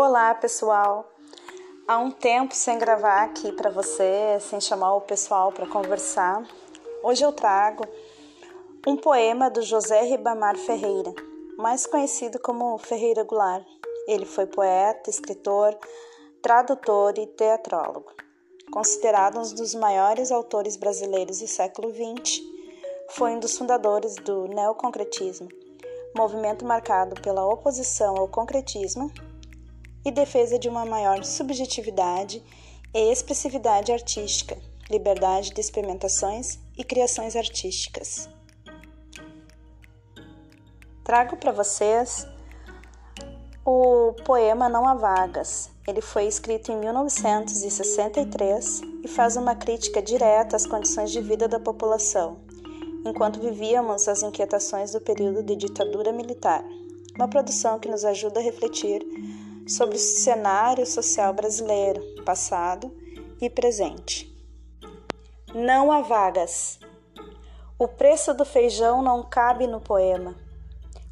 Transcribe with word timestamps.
Olá, 0.00 0.32
pessoal. 0.32 1.12
Há 1.88 1.98
um 1.98 2.12
tempo 2.12 2.54
sem 2.54 2.78
gravar 2.78 3.24
aqui 3.24 3.50
para 3.50 3.68
você, 3.68 4.38
sem 4.40 4.60
chamar 4.60 4.94
o 4.94 5.00
pessoal 5.00 5.50
para 5.50 5.66
conversar. 5.66 6.46
Hoje 7.02 7.24
eu 7.24 7.32
trago 7.32 7.82
um 8.86 8.96
poema 8.96 9.50
do 9.50 9.60
José 9.60 10.02
Ribamar 10.02 10.56
Ferreira, 10.56 11.12
mais 11.56 11.84
conhecido 11.84 12.38
como 12.38 12.78
Ferreira 12.78 13.24
Goulart. 13.24 13.66
Ele 14.06 14.24
foi 14.24 14.46
poeta, 14.46 15.10
escritor, 15.10 15.76
tradutor 16.40 17.18
e 17.18 17.26
teatrólogo. 17.26 18.12
Considerado 18.70 19.40
um 19.40 19.52
dos 19.52 19.74
maiores 19.74 20.30
autores 20.30 20.76
brasileiros 20.76 21.40
do 21.40 21.48
século 21.48 21.92
XX, 21.92 22.40
foi 23.10 23.32
um 23.32 23.40
dos 23.40 23.58
fundadores 23.58 24.14
do 24.14 24.46
neoconcretismo, 24.46 25.48
movimento 26.16 26.64
marcado 26.64 27.20
pela 27.20 27.44
oposição 27.44 28.16
ao 28.16 28.28
concretismo 28.28 29.12
e 30.08 30.10
defesa 30.10 30.58
de 30.58 30.68
uma 30.68 30.84
maior 30.86 31.22
subjetividade 31.22 32.42
e 32.94 33.12
expressividade 33.12 33.92
artística, 33.92 34.56
liberdade 34.90 35.52
de 35.52 35.60
experimentações 35.60 36.58
e 36.76 36.82
criações 36.82 37.36
artísticas. 37.36 38.28
Trago 41.04 41.36
para 41.36 41.52
vocês 41.52 42.26
o 43.64 44.14
poema 44.24 44.68
Não 44.68 44.88
há 44.88 44.94
Vagas. 44.94 45.70
Ele 45.86 46.00
foi 46.00 46.26
escrito 46.26 46.72
em 46.72 46.78
1963 46.78 48.80
e 49.04 49.08
faz 49.08 49.36
uma 49.36 49.54
crítica 49.54 50.00
direta 50.00 50.56
às 50.56 50.66
condições 50.66 51.10
de 51.10 51.20
vida 51.20 51.46
da 51.46 51.60
população, 51.60 52.38
enquanto 53.04 53.40
vivíamos 53.40 54.08
as 54.08 54.22
inquietações 54.22 54.92
do 54.92 55.02
período 55.02 55.42
de 55.42 55.54
ditadura 55.54 56.12
militar. 56.12 56.64
Uma 57.14 57.28
produção 57.28 57.78
que 57.78 57.90
nos 57.90 58.04
ajuda 58.04 58.40
a 58.40 58.42
refletir 58.42 59.02
sobre 59.68 59.96
o 59.96 60.00
cenário 60.00 60.86
social 60.86 61.34
brasileiro, 61.34 62.02
passado 62.24 62.90
e 63.38 63.50
presente. 63.50 64.34
Não 65.54 65.92
há 65.92 66.00
vagas. 66.00 66.80
O 67.78 67.86
preço 67.86 68.32
do 68.32 68.44
feijão 68.44 69.02
não 69.02 69.22
cabe 69.22 69.66
no 69.66 69.80
poema. 69.80 70.34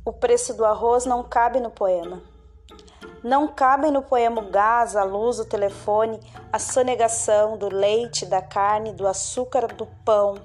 O 0.04 0.12
preço 0.12 0.54
do 0.54 0.64
arroz 0.64 1.04
não 1.04 1.22
cabe 1.22 1.60
no 1.60 1.70
poema. 1.70 2.22
Não 3.22 3.48
cabem 3.48 3.90
no 3.90 4.02
poema 4.02 4.40
o 4.40 4.50
gás, 4.50 4.96
a 4.96 5.04
luz, 5.04 5.38
o 5.38 5.44
telefone, 5.44 6.20
a 6.52 6.58
sonegação 6.58 7.58
do 7.58 7.68
leite, 7.68 8.24
da 8.24 8.40
carne, 8.40 8.92
do 8.92 9.06
açúcar, 9.06 9.66
do 9.74 9.86
pão. 10.04 10.36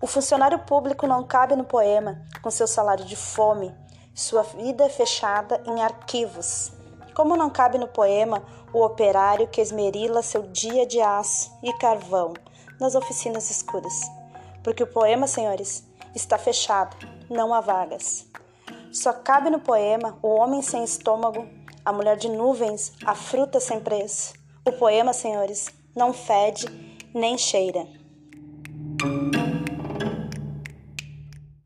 O 0.00 0.06
funcionário 0.06 0.58
público 0.60 1.06
não 1.06 1.22
cabe 1.22 1.54
no 1.54 1.64
poema, 1.64 2.20
com 2.42 2.50
seu 2.50 2.66
salário 2.66 3.04
de 3.04 3.14
fome, 3.14 3.74
sua 4.14 4.42
vida 4.42 4.88
fechada 4.88 5.62
em 5.66 5.82
arquivos. 5.82 6.81
Como 7.14 7.36
não 7.36 7.50
cabe 7.50 7.78
no 7.78 7.88
poema 7.88 8.42
o 8.72 8.82
operário 8.82 9.48
que 9.48 9.60
esmerila 9.60 10.22
seu 10.22 10.42
dia 10.42 10.86
de 10.86 11.00
aço 11.00 11.50
e 11.62 11.72
carvão 11.74 12.32
nas 12.80 12.94
oficinas 12.94 13.50
escuras. 13.50 13.92
Porque 14.62 14.82
o 14.82 14.86
poema, 14.86 15.26
senhores, 15.26 15.86
está 16.14 16.38
fechado, 16.38 16.96
não 17.28 17.52
há 17.52 17.60
vagas. 17.60 18.26
Só 18.92 19.12
cabe 19.12 19.50
no 19.50 19.60
poema 19.60 20.18
o 20.22 20.28
homem 20.28 20.62
sem 20.62 20.84
estômago, 20.84 21.46
a 21.84 21.92
mulher 21.92 22.16
de 22.16 22.28
nuvens, 22.28 22.92
a 23.04 23.14
fruta 23.14 23.60
sem 23.60 23.80
preço. 23.80 24.34
O 24.64 24.72
poema, 24.72 25.12
senhores, 25.12 25.68
não 25.94 26.12
fede 26.12 26.66
nem 27.14 27.36
cheira. 27.36 28.01